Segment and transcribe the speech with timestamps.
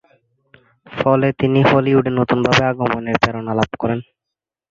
[0.87, 3.99] ফলে তিনি হলিউডে নতুনভাবে আগমনের প্রেরণা লাভ করেন।